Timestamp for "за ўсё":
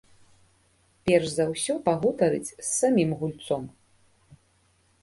1.35-1.75